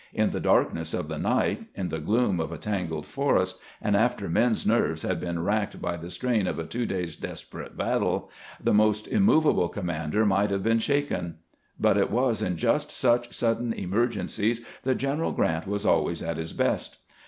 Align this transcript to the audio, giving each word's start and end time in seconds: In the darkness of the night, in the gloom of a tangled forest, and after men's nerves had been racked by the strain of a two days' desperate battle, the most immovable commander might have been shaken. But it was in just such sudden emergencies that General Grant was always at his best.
In 0.15 0.31
the 0.31 0.39
darkness 0.39 0.95
of 0.95 1.09
the 1.09 1.19
night, 1.19 1.67
in 1.75 1.89
the 1.89 1.99
gloom 1.99 2.39
of 2.39 2.51
a 2.51 2.57
tangled 2.57 3.05
forest, 3.05 3.61
and 3.79 3.95
after 3.95 4.27
men's 4.27 4.65
nerves 4.65 5.03
had 5.03 5.19
been 5.19 5.43
racked 5.43 5.79
by 5.79 5.95
the 5.95 6.09
strain 6.09 6.47
of 6.47 6.57
a 6.57 6.63
two 6.65 6.87
days' 6.87 7.15
desperate 7.15 7.77
battle, 7.77 8.31
the 8.59 8.73
most 8.73 9.07
immovable 9.07 9.69
commander 9.69 10.25
might 10.25 10.49
have 10.49 10.63
been 10.63 10.79
shaken. 10.79 11.35
But 11.79 11.97
it 11.97 12.09
was 12.09 12.41
in 12.41 12.57
just 12.57 12.89
such 12.89 13.31
sudden 13.35 13.73
emergencies 13.73 14.61
that 14.81 14.95
General 14.95 15.33
Grant 15.33 15.67
was 15.67 15.85
always 15.85 16.23
at 16.23 16.37
his 16.37 16.51
best. 16.51 16.97